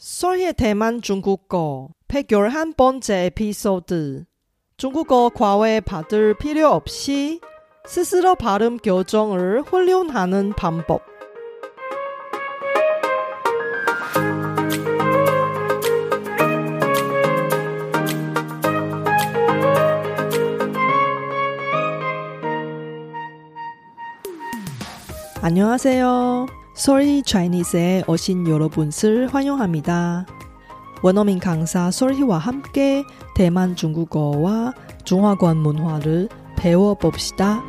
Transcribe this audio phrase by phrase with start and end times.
[0.00, 4.24] 설의 대만 중국어 111번째 에피소드
[4.78, 7.38] 중국어 과외 받을 필요 없이
[7.84, 11.02] 스스로 발음 교정을 훈련하는 방법
[25.42, 26.59] 안녕하세요.
[26.74, 30.26] 솔희 차이니스에 오신 여러분을 환영합니다.
[31.02, 37.62] 원어민 강사 솔희와 함께 대만 중국어와 중화권 문화를 배워봅시다.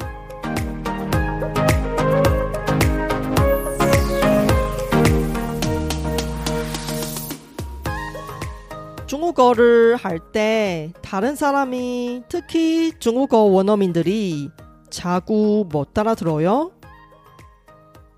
[9.07, 14.49] 중국어를 할 때 다른 사람이 특히 중국어 원어민들이
[14.89, 16.71] 자꾸 못 따라 들어요?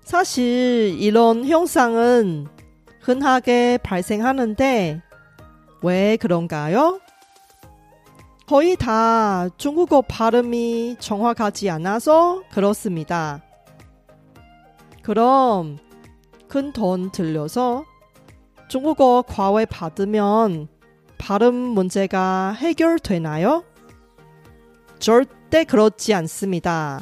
[0.04, 2.46] 사실 이런 현상은
[3.00, 5.02] 흔하게 발생하는데
[5.82, 7.00] 왜 그런가요?
[8.46, 13.42] 거의 다 중국어 발음이 정확하지 않아서 그렇습니다.
[15.02, 15.78] 그럼
[16.48, 17.84] 큰 돈 들려서
[18.68, 20.68] 중국어 과외 받으면
[21.16, 23.64] 발음 문제가 해결되나요?
[24.98, 27.00] 절대 그렇지 않습니다.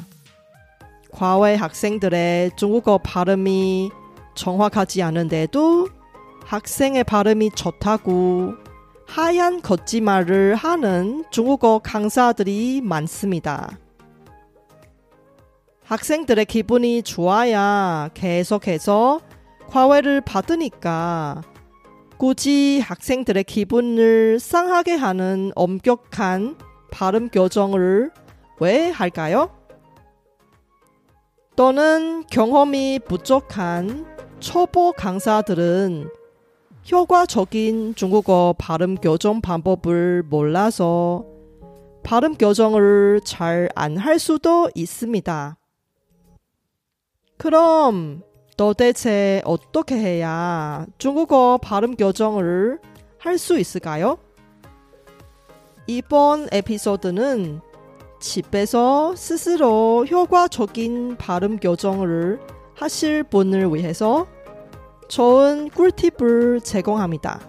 [1.13, 3.91] 과외 학생들의 중국어 발음이
[4.33, 5.87] 정확하지 않은데도
[6.43, 8.53] 학생의 발음이 좋다고
[9.05, 13.77] 하얀 거짓말을 하는 중국어 강사들이 많습니다.
[15.83, 19.21] 학생들의 기분이 좋아야 계속해서
[19.67, 21.43] 과외를 받으니까
[22.17, 26.57] 굳이 학생들의 기분을 상하게 하는 엄격한
[26.89, 28.11] 발음 교정을
[28.59, 29.62] 왜 할까요?
[31.55, 34.05] 또는 경험이 부족한
[34.39, 36.09] 초보 강사들은
[36.91, 41.25] 효과적인 중국어 발음 교정 방법을 몰라서
[42.03, 45.57] 발음 교정을 잘 안 할 수도 있습니다.
[47.37, 48.21] 그럼
[48.57, 52.79] 도대체 어떻게 해야 중국어 발음 교정을
[53.19, 54.17] 할 수 있을까요?
[55.87, 57.61] 이번 에피소드는
[58.23, 62.39] 집에서 스스로 효과적인 발음 교정을
[62.73, 64.27] 하실 분을 위해서
[65.09, 67.41] 좋은 꿀팁을 제공합니다.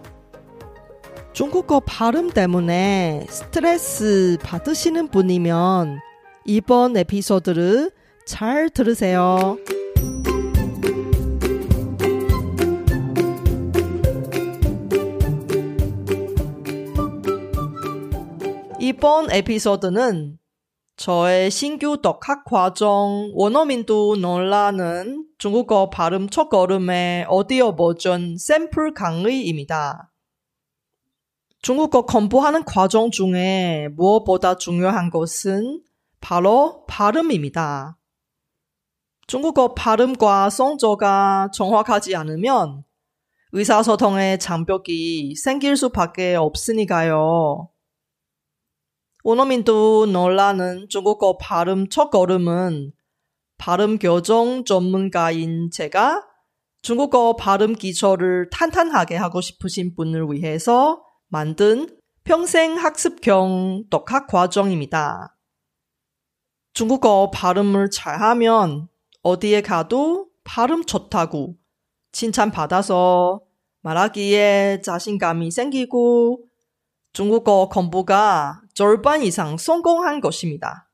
[1.33, 6.01] 중국어 발음 때문에 스트레스 받으시는 분이면
[6.45, 7.93] 이번 에피소드를
[8.27, 9.56] 잘 들으세요.
[18.81, 20.39] 이번 에피소드는
[20.97, 30.12] 저의 신규 독학 과정 원어민도 놀라는 중국어 발음 첫걸음의 오디오 버전 샘플 강의입니다.
[31.62, 35.82] 중국어 공부하는 과정 중에 무엇보다 중요한 것은
[36.21, 37.99] 바로 발음입니다.
[39.26, 42.84] 중국어 발음과 성조가 정확하지 않으면
[43.53, 47.69] 의사소통의 장벽이 생길 수밖에 없으니까요.
[49.27, 52.93] 원어민도 놀라는 중국어 발음 첫 걸음은
[53.57, 56.23] 발음 교정 전문가인 제가
[56.83, 61.89] 중국어 발음 기초를 탄탄하게 하고 싶으신 분을 위해서 만든
[62.25, 65.35] 평생 학습형 독학 과정입니다.
[66.75, 68.89] 중국어 발음을 잘하면
[69.23, 71.55] 어디에 가도 발음 좋다고
[72.12, 73.41] 칭찬받아서
[73.81, 76.45] 말하기에 자신감이 생기고
[77.15, 80.91] 중국어 공부가 절반 이상 성공한 것입니다.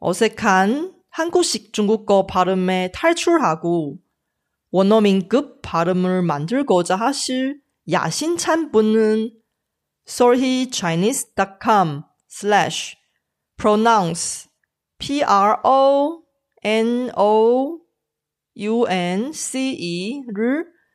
[0.00, 3.98] 어색한 한국식 중국어 발음에 탈출하고
[4.70, 9.30] 원어민급 발음을 만들고자 하실 야심찬 분은
[10.08, 12.96] solhichinese.com slash
[13.56, 14.48] pronounce
[14.98, 16.22] p-r-o-n-o-u-n-c-e를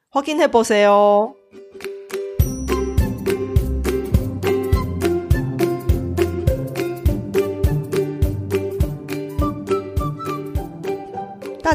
[0.09, 1.35] 확인해 보세요.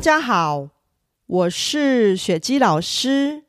[0.02, 0.69] 大家好，
[1.26, 3.44] 我是雪姬老师，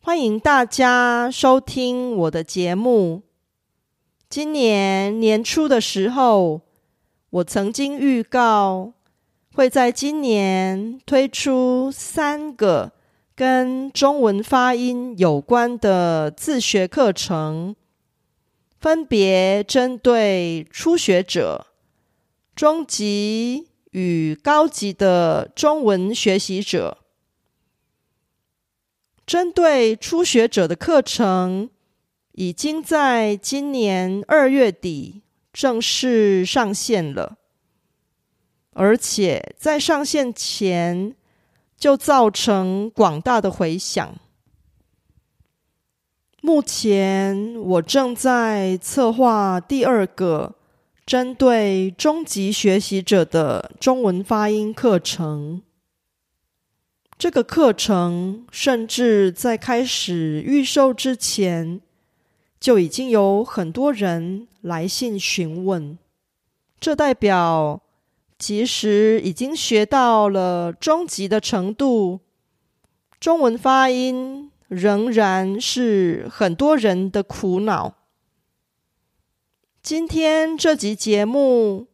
[0.00, 3.24] 欢迎大家收听我的节目。
[4.30, 6.62] 今年年初的时候，
[7.28, 8.94] 我曾经预告
[9.54, 12.92] 会在今年推出三个
[13.34, 17.76] 跟中文发音有关的自学课程，
[18.80, 21.66] 分别针对初学者、
[22.56, 23.68] 中级。
[23.92, 26.98] 与高级的中文学习者，
[29.24, 31.70] 针对初学者的课程，
[32.32, 35.22] 已经在今年二月底
[35.52, 37.36] 正式上线了，
[38.72, 41.14] 而且在上线前
[41.76, 44.14] 就造成广大的回响。
[46.40, 50.56] 目前我正在策划第二个
[51.04, 55.62] 针对中级学习者的中文发音课程。
[57.18, 61.80] 这个课程甚至在开始预售之前，
[62.58, 65.98] 就已经有很多人来信询问。
[66.80, 67.80] 这代表，
[68.38, 72.20] 即使已经学到了中级的程度，
[73.20, 77.94] 中文发音仍然是很多人的苦恼。
[79.82, 81.88] 今天这集节目，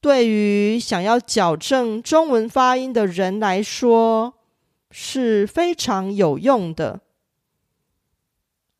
[0.00, 4.32] 对于想要矫正中文发音的人来说，
[4.90, 7.02] 是非常有用的。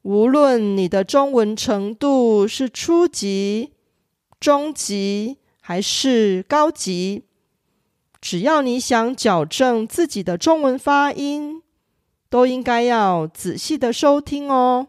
[0.00, 3.74] 无论你的中文程度是初级、
[4.40, 7.24] 中级还是高级，
[8.18, 11.62] 只要你想矫正自己的中文发音，
[12.30, 14.88] 都应该要仔细的收听哦。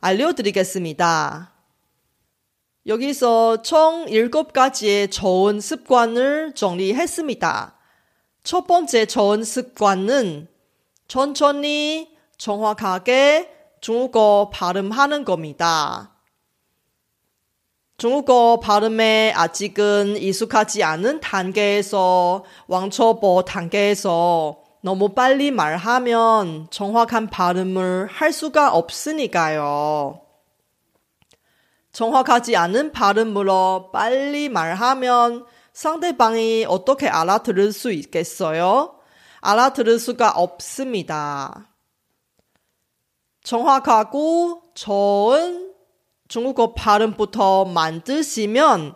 [0.00, 1.52] 알려드리겠습니다.
[2.86, 7.76] 여기서 총 7가지의 좋은 습관을 정리했습니다.
[8.42, 10.48] 첫 번째 좋은 습관은
[11.06, 13.50] 천천히 정확하게
[13.82, 16.14] 중국어 발음하는 겁니다.
[17.98, 28.72] 중국어 발음에 아직은 익숙하지 않은 단계에서 왕초보 단계에서 너무 빨리 말하면 정확한 발음을 할 수가
[28.72, 30.22] 없으니까요.
[31.92, 38.96] 정확하지 않은 발음으로 빨리 말하면 상대방이 어떻게 알아들을 수 있겠어요?
[39.40, 41.68] 알아들을 수가 없습니다.
[43.42, 45.74] 정확하고 좋은
[46.28, 48.94] 중국어 발음부터 만드시면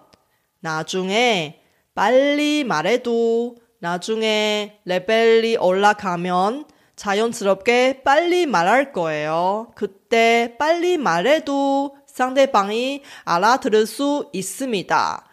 [0.61, 1.61] 나중에
[1.95, 6.65] 빨리 말해도 나중에 레벨이 올라가면
[6.97, 9.73] 자연스럽게 빨리 말할 거예요.
[9.75, 15.27] 그때 빨리 말해도 상대방이 알아들을 수 있습니다.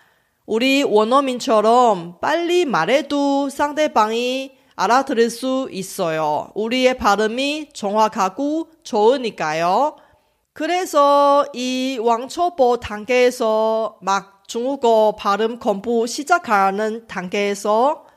[0.46, 6.52] 우리 원어민처럼 빨리 말해도 상대방이 알아들을 수 있어요.
[6.54, 9.96] 우리의 발음이 정확하고 좋으니까요.
[10.52, 18.11] 그래서 이 왕초보 단계에서 막 중국어 발음 공부 시작하는 단계에서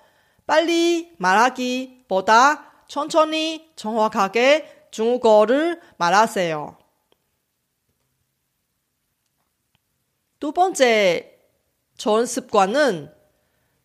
[0.46, 6.76] 빨리 말하기보다 천천히 정확하게 중국어를 말하세요.
[10.38, 11.38] 두 번째
[11.96, 13.10] 좋은 습관은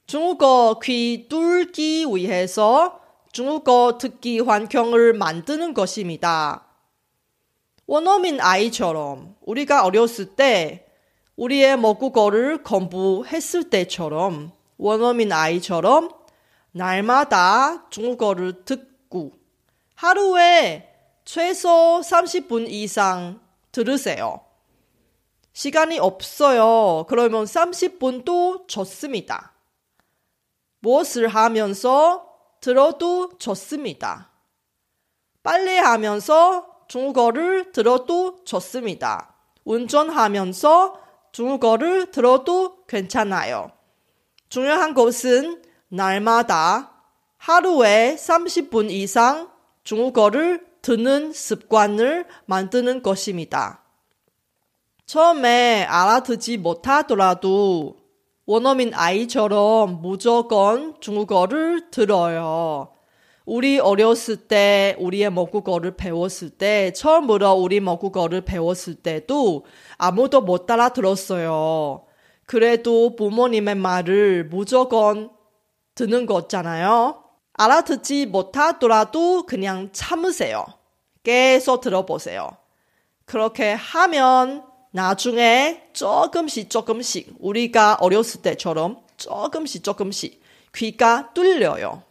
[0.05, 2.99] 중국어 귀 뚫기 위해서
[3.31, 6.65] 중국어 듣기 환경을 만드는 것입니다.
[7.85, 10.85] 원어민 아이처럼 우리가 어렸을 때
[11.35, 16.18] 우리의 모국어를 공부했을 때처럼 원어민 아이처럼
[16.71, 19.33] 날마다 중국어를 듣고
[19.95, 20.89] 하루에
[21.25, 23.39] 최소 30분 이상
[23.71, 24.41] 들으세요.
[25.53, 27.05] 시간이 없어요.
[27.09, 29.53] 그러면 30분도 좋습니다.
[30.79, 32.25] 무엇을 하면서
[32.61, 34.31] 들어도 좋습니다.
[35.43, 39.35] 빨래하면서 중국어를 들어도 좋습니다.
[39.65, 40.99] 운전하면서
[41.31, 43.71] 중국어를 들어도 괜찮아요.
[44.49, 46.91] 중요한 것은 날마다
[47.37, 49.49] 하루에 30분 이상
[49.83, 53.83] 중국어를 듣는 습관을 만드는 것입니다.
[55.05, 57.97] 처음에 알아듣지 못하더라도
[58.45, 62.93] 원어민 아이처럼 무조건 중국어를 들어요.
[63.45, 69.65] 우리 어렸을 때 우리의 모국어를 배웠을 때 처음으로 우리 모국어를 배웠을 때도
[69.97, 72.05] 아무도 못 따라 들었어요.
[72.45, 75.31] 그래도 부모님의 말을 무조건
[75.99, 77.25] 듣는 거잖아요.
[77.51, 80.65] 알아듣지 못하더라도 그냥 참으세요.
[81.23, 82.51] 계속 들어보세요.
[83.25, 90.41] 그렇게 하면 나중에 조금씩 조금씩 우리가 어렸을 때처럼 조금씩 조금씩
[90.73, 92.03] 귀가 뚫려요.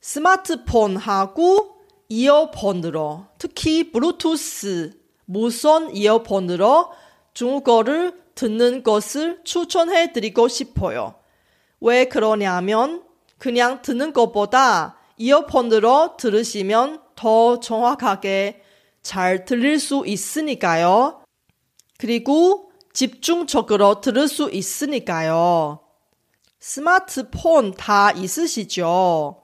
[0.00, 1.74] 스마트폰하고
[2.08, 4.92] 이어폰으로, 특히 블루투스,
[5.24, 6.92] 무선 이어폰으로
[7.34, 11.14] 중국어를 듣는 것을 추천해 드리고 싶어요.
[11.82, 13.02] 왜 그러냐면
[13.38, 18.62] 그냥 듣는 것보다 이어폰으로 들으시면 더 정확하게
[19.02, 21.24] 잘 들릴 수 있으니까요.
[21.98, 25.80] 그리고 집중적으로 들을 수 있으니까요.
[26.60, 29.42] 스마트폰 다 있으시죠?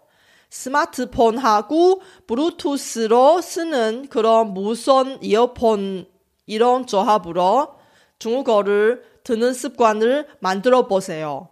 [0.49, 6.07] 스마트폰하고 블루투스로 쓰는 그런 무선 이어폰
[6.47, 7.75] 이런 조합으로
[8.21, 11.49] 중국어를 듣는 습관을 만들어 보세요.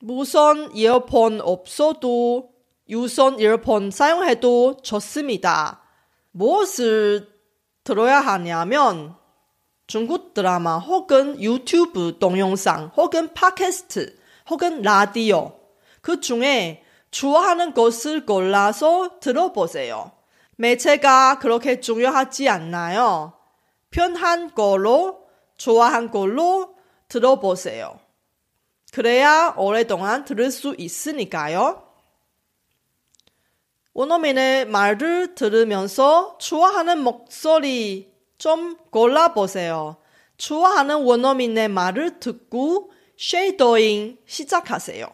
[0.00, 2.50] 무선 이어폰 없어도
[2.88, 5.80] 유선 이어폰 사용해도 좋습니다.
[6.32, 7.28] 무엇을
[7.84, 9.14] 들어야 하냐면
[9.86, 14.18] 중국 드라마 혹은 유튜브 동영상 혹은 팟캐스트
[14.50, 15.58] 혹은 라디오
[16.00, 20.12] 그 중에 좋아하는 것을 골라서 들어보세요.
[20.56, 23.34] 매체가 그렇게 중요하지 않나요?
[23.90, 25.20] 편한 걸로
[25.56, 26.74] 좋아한 걸로
[27.08, 28.03] 들어보세요.
[28.94, 31.82] 그래야 오랫동안 들을 수 있으니까요.
[33.92, 39.96] 원어민의 말을 들으면서 좋아하는 목소리 좀 골라보세요.
[40.36, 45.08] 좋아하는 원어민의 말을 듣고 쉐이더잉 시작하세요.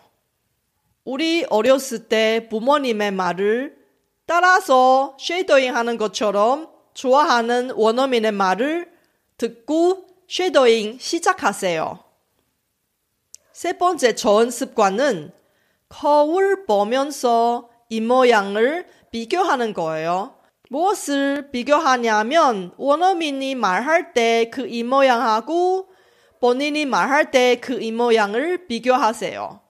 [1.04, 3.78] 우리 어렸을 때 부모님의 말을
[4.26, 8.92] 따라서 쉐이더잉 하는 것처럼 좋아하는 원어민의 말을
[9.38, 12.09] 듣고 쉐이더잉 시작하세요.
[13.60, 15.32] 세 번째 좋은 습관은
[15.90, 20.34] 거울 보면서 이 모양을 비교하는 거예요.
[20.70, 25.90] 무엇을 비교하냐면 원어민이 말할 때그이 모양하고
[26.40, 29.60] 본인이 말할 때 그 입모양을 비교하세요.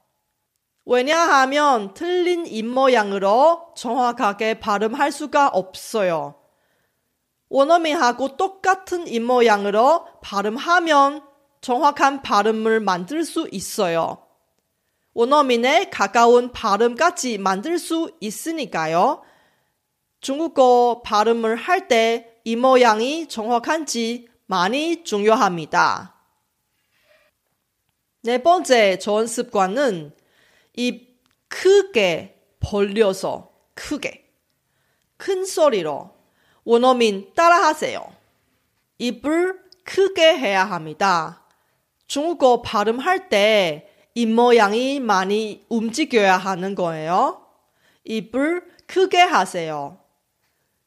[0.85, 6.37] 왜냐하면 틀린 입모양으로 정확하게 발음할 수가 없어요.
[7.49, 11.28] 원어민하고 똑같은 입모양으로 발음하면
[11.61, 14.26] 정확한 발음을 만들 수 있어요.
[15.14, 19.23] 원어민의 가까운 발음까지 만들 수 있으니까요.
[20.21, 26.14] 중국어 발음을 할 때 이 모양이 정확한지 많이 중요합니다.
[28.23, 30.17] 네 번째 좋은 습관은
[30.75, 34.31] 입 크게 벌려서 크게
[35.17, 36.17] 큰 소리로
[36.64, 38.05] 원어민 따라하세요.
[38.99, 41.39] 입을 크게 해야 합니다.
[42.11, 47.43] 중국어 발음할 때 입 모양이 많이 움직여야 하는 거예요.
[48.05, 49.99] 입을 크게 하세요.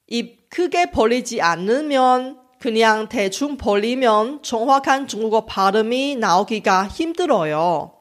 [0.08, 7.94] 입 크게 벌리지 않으면 그냥 대충 벌리면 정확한 중국어 발음이 나오기가 힘들어요.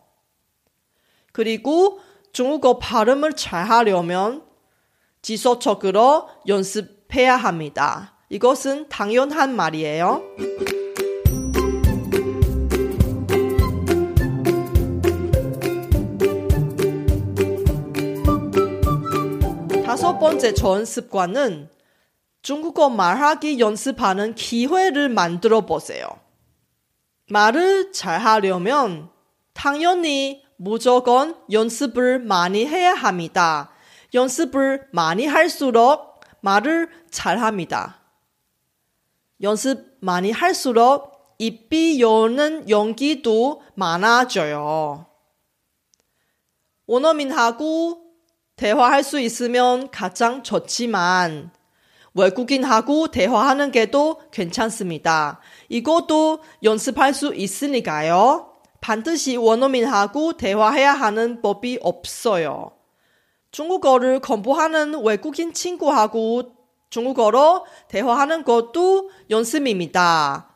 [1.33, 2.01] 그리고
[2.33, 4.45] 중국어 발음을 잘 하려면
[5.23, 8.17] 지속적으로 연습해야 합니다.
[8.29, 10.23] 이것은 당연한 말이에요.
[20.03, 21.71] 다섯 번째 좋은 습관은
[22.43, 26.09] 중국어 말하기 연습하는 기회를 만들어 보세요.
[27.31, 29.11] 말을 잘 하려면
[29.53, 33.71] 당연히 무조건 연습을 많이 해야 합니다.
[34.13, 38.01] 연습을 많이 할수록 말을 잘 합니다.
[39.41, 45.07] 연습 많이 할수록 입이 여는 용기도 많아져요.
[46.89, 48.02] 원어민하고
[48.63, 51.51] 대화할 수 있으면 가장 좋지만
[52.15, 55.41] 외국인하고 대화하는 게도 괜찮습니다.
[55.69, 58.53] 이것도 연습할 수 있으니까요.
[58.81, 62.71] 반드시 원어민하고 대화해야 하는 법이 없어요.
[63.51, 66.55] 중국어를 공부하는 외국인 친구하고
[66.89, 70.55] 중국어로 대화하는 것도 연습입니다.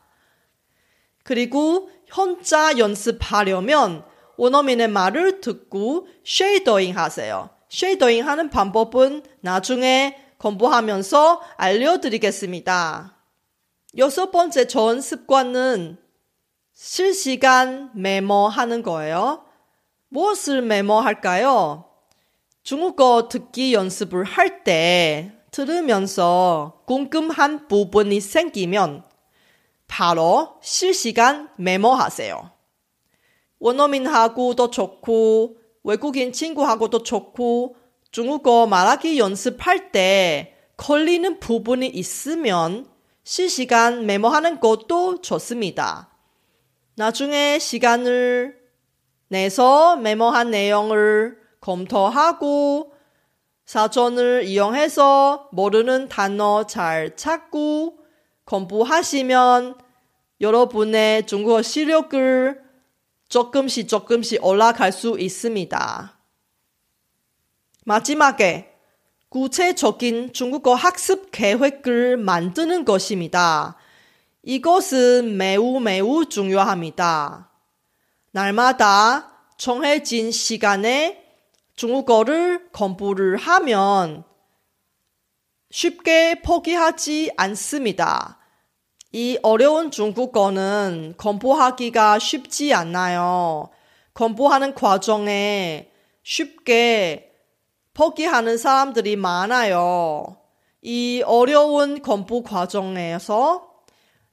[1.23, 4.05] 그리고 혼자 연습하려면
[4.37, 7.56] 원어민의 말을 듣고 쉐이더잉 하세요.
[7.69, 13.15] 쉐이더잉 하는 방법은 나중에 공부하면서 알려드리겠습니다.
[13.97, 15.97] 여섯 번째 좋은 습관은
[16.73, 19.45] 실시간 메모하는 거예요.
[20.09, 21.85] 무엇을 메모할까요?
[22.63, 29.03] 중국어 듣기 연습을 할 때 들으면서 궁금한 부분이 생기면
[29.87, 32.51] 바로 실시간 메모하세요.
[33.59, 35.57] 원어민하고도 좋고
[35.87, 37.77] 외국인 친구하고도 좋고
[38.11, 42.89] 중국어 말하기 연습할 때 걸리는 부분이 있으면
[43.23, 46.09] 실시간 메모하는 것도 좋습니다.
[46.95, 48.57] 나중에 시간을
[49.29, 52.91] 내서 메모한 내용을 검토하고
[53.65, 57.99] 사전을 이용해서 모르는 단어 잘 찾고
[58.43, 59.77] 공부하시면
[60.41, 62.66] 여러분의 중국어 실력을
[63.29, 66.17] 조금씩 조금씩 올라갈 수 있습니다.
[67.85, 68.73] 마지막에
[69.29, 73.75] 구체적인 중국어 학습 계획을 만드는 것입니다.
[74.43, 77.51] 이것은 매우 매우 중요합니다.
[78.31, 81.23] 날마다 정해진 시간에
[81.75, 84.23] 중국어를 공부를 하면
[85.69, 88.39] 쉽게 포기하지 않습니다.
[89.19, 93.71] 이 어려운 중국어는 공부하기가 쉽지 않나요?
[94.13, 95.89] 공부하는 과정에
[96.21, 97.31] 쉽게
[97.95, 100.37] 포기하는 사람들이 많아요.
[100.83, 103.67] 이 어려운 공부 과정에서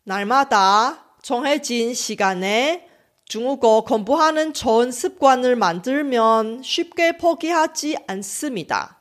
[0.02, 2.86] 날마다 정해진 시간에
[3.24, 8.93] 중국어 공부하는 좋은 습관을 만들면 쉽게 포기하지 않습니다.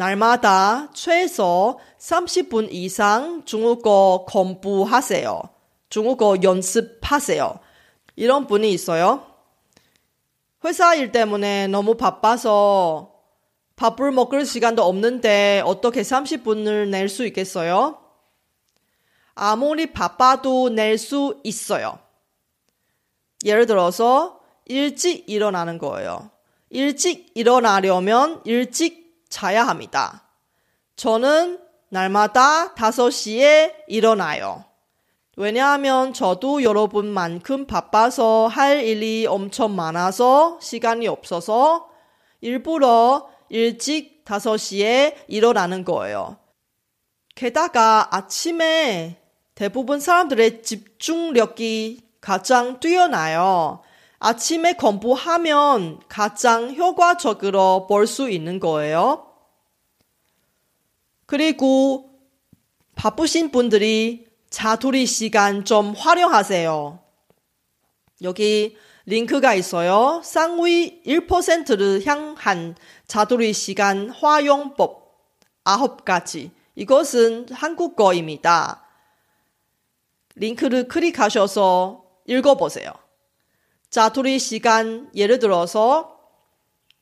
[0.00, 5.42] 날마다 최소 30분 이상 중국어 공부하세요.
[5.90, 7.58] 중국어 연습하세요.
[8.16, 9.26] 이런 분이 있어요.
[10.64, 13.12] 회사 일 때문에 너무 바빠서
[13.76, 17.98] 밥을 먹을 시간도 없는데 어떻게 30분을 낼 수 있겠어요?
[19.34, 21.98] 아무리 바빠도 낼 수 있어요.
[23.44, 26.30] 예를 들어서 일찍 일어나는 거예요.
[26.70, 28.99] 일찍 일어나려면 일찍
[29.30, 30.24] 자야 합니다.
[30.96, 31.58] 저는
[31.88, 34.64] 날마다 5시에 일어나요.
[35.36, 41.88] 왜냐하면 저도 여러분만큼 바빠서 할 일이 엄청 많아서 시간이 없어서
[42.42, 46.36] 일부러 일찍 5시에 일어나는 거예요.
[47.34, 49.20] 게다가 아침에
[49.54, 53.82] 대부분 사람들의 집중력이 가장 뛰어나요.
[54.20, 59.26] 아침에 공부하면 가장 효과적으로 볼 수 있는 거예요.
[61.24, 62.10] 그리고
[62.96, 66.98] 바쁘신 분들이 자투리 시간 좀 활용하세요.
[68.22, 70.20] 여기 링크가 있어요.
[70.22, 75.18] 상위 1%를 향한 자투리 시간 활용법
[75.64, 76.50] 9가지.
[76.74, 78.84] 이것은 한국어입니다.
[80.34, 82.92] 링크를 클릭하셔서 읽어보세요.
[83.90, 86.18] 자투리 시간 예를 들어서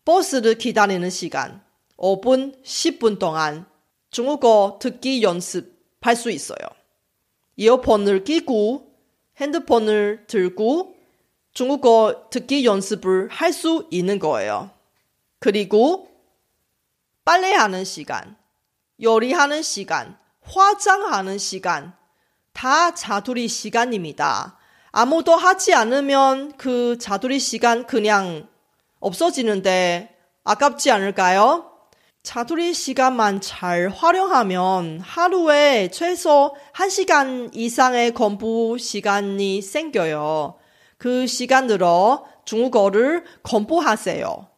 [0.05, 1.62] 버스를 기다리는 시간
[1.98, 3.66] 5분, 10분 동안
[4.11, 6.59] 중국어 듣기 연습할 수 있어요.
[7.57, 8.90] 이어폰을 끼고
[9.37, 10.96] 핸드폰을 들고
[11.53, 14.70] 중국어 듣기 연습을 할 수 있는 거예요.
[15.40, 16.09] 그리고
[17.24, 18.37] 빨래하는 시간,
[19.03, 21.94] 요리하는 시간, 화장하는 시간,
[22.53, 24.58] 다 자투리 시간입니다.
[24.90, 28.48] 아무도 하지 않으면 그 자두리 시간 그냥
[29.01, 31.70] 없어지는데 아깝지 않을까요?
[32.22, 40.59] 자두리 시간만 잘 활용하면 하루에 최소 1시간 이상의 공부 시간이 생겨요.
[40.98, 44.48] 그 시간으로 중국어를 공부하세요.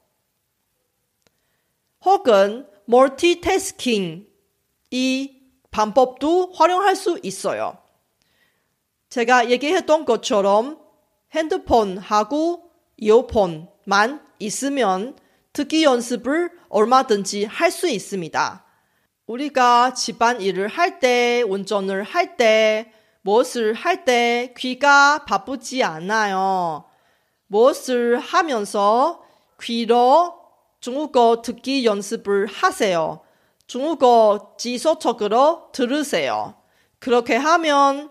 [2.04, 4.26] 혹은 멀티태스킹
[4.90, 5.36] 이
[5.70, 7.78] 방법도 활용할 수 있어요.
[9.10, 10.78] 제가 얘기했던 것처럼
[11.34, 15.16] 핸드폰하고 이어폰만 있으면
[15.52, 18.64] 듣기 연습을 얼마든지 할 수 있습니다.
[19.26, 22.92] 우리가 집안 일을 할 때, 운전을 할 때,
[23.22, 26.84] 무엇을 할 때 귀가 바쁘지 않아요.
[27.48, 29.22] 무엇을 하면서
[29.60, 30.34] 귀로
[30.80, 33.20] 중국어 듣기 연습을 하세요.
[33.66, 36.54] 중국어 지속적으로 들으세요.
[36.98, 38.10] 그렇게 하면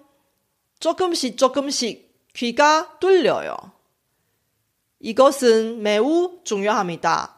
[0.80, 3.56] 조금씩 조금씩 귀가 뚫려요.
[5.00, 7.36] 이것은 매우 중요합니다.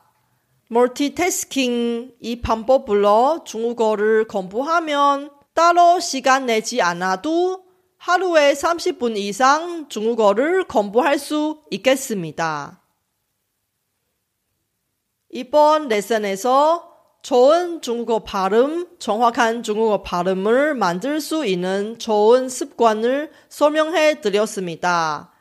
[0.69, 7.65] 멀티태스킹 이 방법으로 중국어를 공부하면 따로 시간 내지 않아도
[7.97, 12.82] 하루에 30분 이상 중국어를 공부할 수 있겠습니다.
[15.30, 16.90] 이번 레슨에서
[17.21, 25.31] 좋은 중국어 발음, 정확한 중국어 발음을 만들 수 있는 좋은 습관을 설명해 드렸습니다.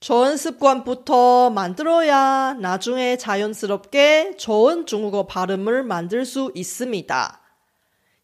[0.00, 7.40] 좋은 습관부터 만들어야 나중에 자연스럽게 좋은 중국어 발음을 만들 수 있습니다.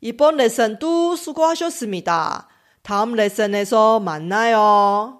[0.01, 2.49] 이번 레슨도 수고하셨습니다.
[2.83, 5.20] 다음 레슨에서 만나요.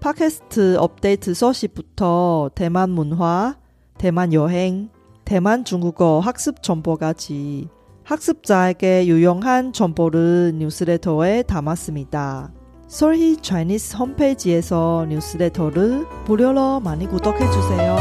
[0.00, 3.56] 팟캐스트 업데이트 소식부터 대만 문화,
[3.98, 4.88] 대만 여행,
[5.26, 7.68] 대만 중국어 학습 정보까지
[8.04, 12.50] 학습자에게 유용한 정보를 뉴스레터에 담았습니다.
[12.88, 17.96] 솔희 차이니스 홈페이지에서 뉴스레터를 무료로 많이 구독해 주세요.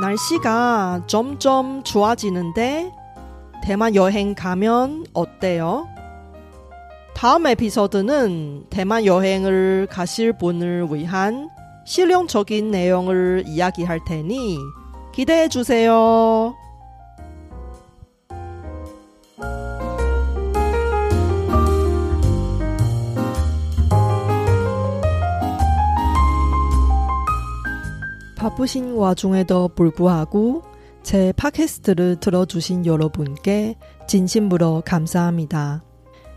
[0.00, 2.92] 날씨가 점점 좋아지는데
[3.64, 5.95] 대만 여행 가면 어때요?
[7.16, 11.48] 다음 에피소드는 대만 여행을 가실 분을 위한
[11.86, 14.58] 실용적인 내용을 이야기할 테니
[15.14, 16.54] 기대해 주세요.
[28.36, 30.64] 바쁘신 와중에도 불구하고
[31.02, 33.76] 제 팟캐스트를 들어주신 여러분께
[34.06, 35.85] 진심으로 감사합니다.